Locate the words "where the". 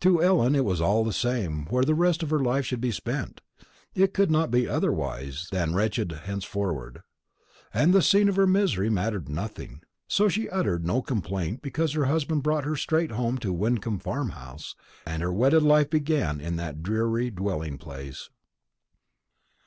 1.66-1.94